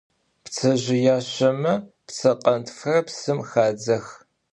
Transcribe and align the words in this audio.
Ptsezjıyaşşeme 0.45 1.73
ptsekhentfxer 2.05 3.01
psım 3.07 3.39
xadzex. 3.49 4.05